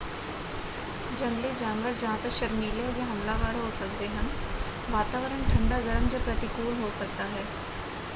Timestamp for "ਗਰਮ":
5.81-6.07